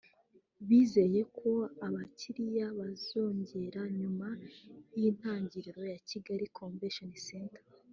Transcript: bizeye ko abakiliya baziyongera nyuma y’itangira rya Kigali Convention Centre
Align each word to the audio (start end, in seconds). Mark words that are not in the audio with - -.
bizeye 0.67 1.21
ko 1.37 1.51
abakiliya 1.85 2.67
baziyongera 2.79 3.81
nyuma 3.99 4.27
y’itangira 4.99 5.69
rya 5.79 5.97
Kigali 6.09 6.45
Convention 6.59 7.11
Centre 7.27 7.63